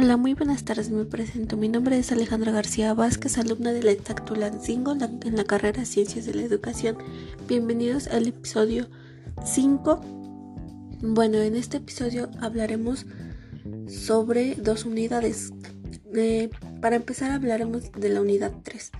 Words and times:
Hola, 0.00 0.16
muy 0.16 0.34
buenas 0.34 0.64
tardes, 0.64 0.90
me 0.90 1.04
presento. 1.04 1.56
Mi 1.56 1.68
nombre 1.68 1.98
es 1.98 2.12
Alejandra 2.12 2.52
García 2.52 2.94
Vázquez, 2.94 3.36
alumna 3.36 3.72
de 3.72 3.82
la 3.82 3.96
Tactulancingo 3.96 4.92
en 4.92 5.34
la 5.36 5.42
carrera 5.42 5.84
Ciencias 5.84 6.24
de 6.24 6.34
la 6.34 6.42
Educación. 6.42 6.98
Bienvenidos 7.48 8.06
al 8.06 8.28
episodio 8.28 8.88
5. 9.44 10.00
Bueno, 11.02 11.38
en 11.38 11.56
este 11.56 11.78
episodio 11.78 12.30
hablaremos 12.40 13.06
sobre 13.88 14.54
dos 14.54 14.84
unidades. 14.84 15.52
Eh, 16.14 16.48
para 16.80 16.94
empezar 16.94 17.32
hablaremos 17.32 17.90
de 17.90 18.08
la 18.08 18.20
unidad 18.20 18.52
3, 18.62 18.92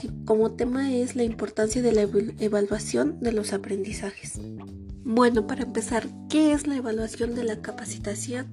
que 0.00 0.10
como 0.24 0.52
tema 0.52 0.94
es 0.94 1.16
la 1.16 1.24
importancia 1.24 1.82
de 1.82 1.90
la 1.90 2.02
evaluación 2.38 3.18
de 3.18 3.32
los 3.32 3.52
aprendizajes. 3.52 4.38
Bueno, 5.02 5.48
para 5.48 5.64
empezar, 5.64 6.06
¿qué 6.30 6.52
es 6.52 6.68
la 6.68 6.76
evaluación 6.76 7.34
de 7.34 7.42
la 7.42 7.60
capacitación? 7.60 8.46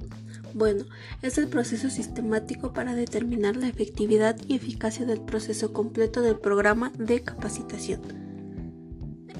Bueno, 0.53 0.85
es 1.21 1.37
el 1.37 1.47
proceso 1.47 1.89
sistemático 1.89 2.73
para 2.73 2.93
determinar 2.95 3.55
la 3.55 3.67
efectividad 3.67 4.35
y 4.47 4.55
eficacia 4.55 5.05
del 5.05 5.21
proceso 5.21 5.71
completo 5.73 6.21
del 6.21 6.37
programa 6.37 6.91
de 6.97 7.21
capacitación. 7.21 8.01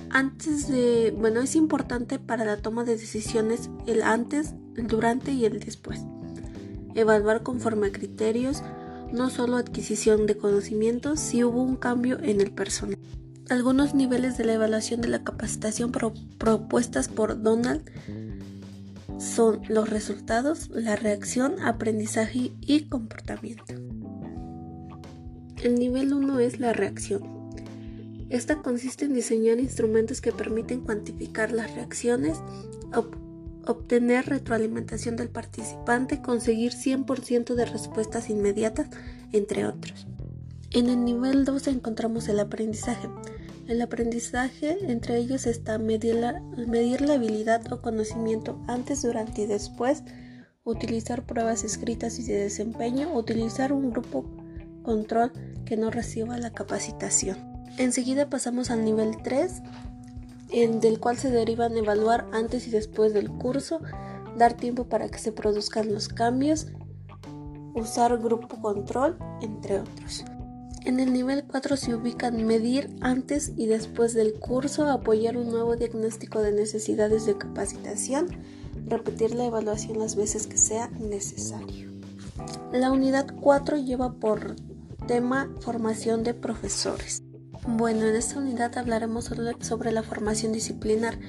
Antes 0.09 0.67
de, 0.67 1.15
bueno, 1.17 1.41
es 1.41 1.55
importante 1.55 2.19
para 2.19 2.45
la 2.45 2.57
toma 2.57 2.83
de 2.83 2.93
decisiones 2.93 3.69
el 3.87 4.03
antes, 4.03 4.53
el 4.75 4.87
durante 4.87 5.31
y 5.31 5.45
el 5.45 5.59
después. 5.59 6.01
Evaluar 6.95 7.43
conforme 7.43 7.87
a 7.87 7.91
criterios, 7.91 8.61
no 9.13 9.29
solo 9.29 9.57
adquisición 9.57 10.25
de 10.25 10.37
conocimientos, 10.37 11.19
si 11.19 11.43
hubo 11.43 11.61
un 11.61 11.75
cambio 11.75 12.19
en 12.21 12.41
el 12.41 12.51
personal. 12.51 12.97
Algunos 13.49 13.93
niveles 13.93 14.37
de 14.37 14.45
la 14.45 14.53
evaluación 14.53 15.01
de 15.01 15.09
la 15.09 15.23
capacitación 15.23 15.91
propuestas 16.37 17.07
por 17.09 17.41
Donald 17.41 17.89
son 19.21 19.61
los 19.69 19.89
resultados, 19.89 20.69
la 20.71 20.95
reacción, 20.95 21.61
aprendizaje 21.61 22.53
y 22.59 22.87
comportamiento. 22.89 23.73
El 25.61 25.75
nivel 25.75 26.11
1 26.13 26.39
es 26.39 26.59
la 26.59 26.73
reacción. 26.73 27.21
Esta 28.29 28.61
consiste 28.63 29.05
en 29.05 29.13
diseñar 29.13 29.59
instrumentos 29.59 30.21
que 30.21 30.31
permiten 30.31 30.81
cuantificar 30.81 31.51
las 31.51 31.73
reacciones, 31.75 32.39
obtener 33.67 34.25
retroalimentación 34.25 35.17
del 35.17 35.29
participante, 35.29 36.21
conseguir 36.21 36.71
100% 36.71 37.53
de 37.53 37.65
respuestas 37.65 38.29
inmediatas, 38.29 38.87
entre 39.33 39.67
otros. 39.67 40.07
En 40.71 40.89
el 40.89 41.03
nivel 41.03 41.45
2 41.45 41.67
encontramos 41.67 42.27
el 42.27 42.39
aprendizaje. 42.39 43.07
El 43.67 43.81
aprendizaje, 43.81 44.77
entre 44.91 45.17
ellos 45.17 45.45
está 45.45 45.77
medir 45.77 46.15
la, 46.15 47.13
habilidad 47.13 47.71
o 47.71 47.81
conocimiento 47.81 48.59
antes, 48.67 49.01
durante 49.03 49.43
y 49.43 49.45
después, 49.45 50.03
utilizar 50.63 51.25
pruebas 51.25 51.63
escritas 51.63 52.19
y 52.19 52.23
de 52.23 52.35
desempeño, 52.35 53.13
utilizar 53.13 53.71
un 53.71 53.91
grupo 53.91 54.25
control 54.83 55.31
que 55.65 55.77
no 55.77 55.89
reciba 55.91 56.37
la 56.37 56.51
capacitación. 56.51 57.37
Enseguida 57.77 58.29
pasamos 58.29 58.71
al 58.71 58.83
nivel 58.83 59.15
3, 59.23 59.61
en 60.51 60.79
del 60.81 60.99
cual 60.99 61.17
se 61.17 61.29
derivan 61.29 61.77
evaluar 61.77 62.27
antes 62.33 62.67
y 62.67 62.71
después 62.71 63.13
del 63.13 63.29
curso, 63.29 63.79
dar 64.37 64.53
tiempo 64.53 64.85
para 64.85 65.07
que 65.07 65.19
se 65.19 65.31
produzcan 65.31 65.93
los 65.93 66.09
cambios, 66.09 66.67
usar 67.73 68.17
grupo 68.17 68.61
control, 68.61 69.17
entre 69.41 69.79
otros. 69.79 70.25
En 70.83 70.99
el 70.99 71.13
nivel 71.13 71.43
4 71.43 71.77
se 71.77 71.93
ubican 71.93 72.43
medir 72.47 72.89
antes 73.01 73.51
y 73.55 73.67
después 73.67 74.15
del 74.15 74.33
curso, 74.33 74.89
apoyar 74.89 75.37
un 75.37 75.51
nuevo 75.51 75.75
diagnóstico 75.75 76.41
de 76.41 76.51
necesidades 76.51 77.27
de 77.27 77.37
capacitación, 77.37 78.27
repetir 78.87 79.35
la 79.35 79.45
evaluación 79.45 79.99
las 79.99 80.15
veces 80.15 80.47
que 80.47 80.57
sea 80.57 80.87
necesario. 80.99 81.91
La 82.71 82.91
unidad 82.91 83.27
4 83.39 83.77
lleva 83.77 84.13
por 84.13 84.55
tema 85.07 85.51
formación 85.59 86.23
de 86.23 86.33
profesores. 86.33 87.21
Bueno, 87.67 88.07
en 88.07 88.15
esta 88.15 88.39
unidad 88.39 88.75
hablaremos 88.79 89.29
sobre 89.59 89.91
la 89.91 90.01
formación 90.01 90.51
disciplinar, 90.51 91.19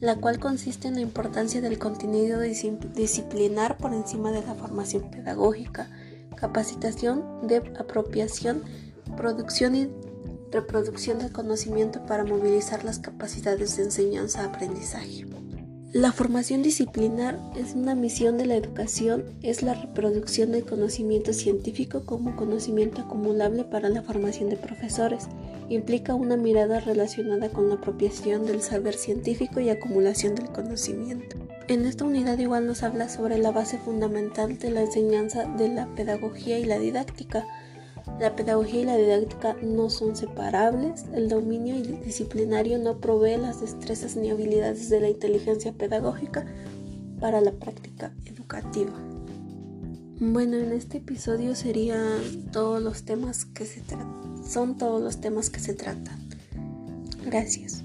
la 0.00 0.16
cual 0.16 0.38
consiste 0.38 0.88
en 0.88 0.94
la 0.94 1.02
importancia 1.02 1.60
del 1.60 1.78
contenido 1.78 2.40
disciplinar 2.40 3.76
por 3.76 3.92
encima 3.92 4.32
de 4.32 4.40
la 4.46 4.54
formación 4.54 5.10
pedagógica, 5.10 5.90
capacitación 6.36 7.46
de 7.46 7.58
apropiación 7.78 8.62
producción 9.16 9.74
y 9.74 9.88
reproducción 10.50 11.18
del 11.18 11.32
conocimiento 11.32 12.04
para 12.06 12.24
movilizar 12.24 12.84
las 12.84 12.98
capacidades 12.98 13.76
de 13.76 13.84
enseñanza-aprendizaje. 13.84 15.26
La 15.94 16.10
formación 16.10 16.62
disciplinar 16.62 17.38
es 17.56 17.74
una 17.74 17.94
misión 17.94 18.36
de 18.36 18.46
la 18.46 18.56
educación, 18.56 19.26
es 19.42 19.62
la 19.62 19.74
reproducción 19.74 20.50
del 20.50 20.64
conocimiento 20.64 21.32
científico 21.32 22.04
como 22.04 22.34
conocimiento 22.34 23.02
acumulable 23.02 23.62
para 23.62 23.88
la 23.88 24.02
formación 24.02 24.50
de 24.50 24.56
profesores. 24.56 25.28
Implica 25.68 26.14
una 26.14 26.36
mirada 26.36 26.80
relacionada 26.80 27.48
con 27.48 27.68
la 27.68 27.76
apropiación 27.76 28.44
del 28.44 28.60
saber 28.60 28.94
científico 28.94 29.60
y 29.60 29.70
acumulación 29.70 30.34
del 30.34 30.48
conocimiento. 30.48 31.36
En 31.68 31.86
esta 31.86 32.04
unidad 32.04 32.38
igual 32.38 32.66
nos 32.66 32.82
habla 32.82 33.08
sobre 33.08 33.38
la 33.38 33.52
base 33.52 33.78
fundamental 33.78 34.58
de 34.58 34.70
la 34.72 34.80
enseñanza 34.80 35.44
de 35.44 35.68
la 35.68 35.86
pedagogía 35.94 36.58
y 36.58 36.64
la 36.64 36.80
didáctica, 36.80 37.46
la 38.20 38.36
pedagogía 38.36 38.80
y 38.80 38.84
la 38.84 38.96
didáctica 38.96 39.56
no 39.62 39.90
son 39.90 40.16
separables. 40.16 41.04
El 41.12 41.28
dominio 41.28 41.80
disciplinario 41.80 42.78
no 42.78 42.98
provee 42.98 43.36
las 43.36 43.60
destrezas 43.60 44.16
ni 44.16 44.30
habilidades 44.30 44.88
de 44.88 45.00
la 45.00 45.08
inteligencia 45.08 45.72
pedagógica 45.72 46.46
para 47.20 47.40
la 47.40 47.52
práctica 47.52 48.12
educativa. 48.26 48.92
Bueno, 50.20 50.56
en 50.56 50.72
este 50.72 50.98
episodio 50.98 51.56
serían 51.56 52.50
todos 52.52 52.80
los 52.80 53.04
temas 53.04 53.44
que 53.44 53.66
se 53.66 53.80
tratan. 53.80 54.44
Son 54.46 54.78
todos 54.78 55.02
los 55.02 55.20
temas 55.20 55.50
que 55.50 55.60
se 55.60 55.74
tratan. 55.74 56.28
Gracias. 57.24 57.82